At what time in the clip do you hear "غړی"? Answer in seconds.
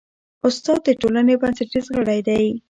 1.95-2.19